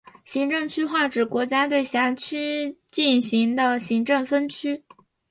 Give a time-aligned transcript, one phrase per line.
[0.25, 4.83] 行政区划指国家对辖境进行的行政分区。